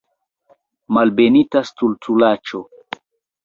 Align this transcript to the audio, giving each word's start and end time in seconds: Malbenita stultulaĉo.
Malbenita 0.97 1.63
stultulaĉo. 1.73 2.67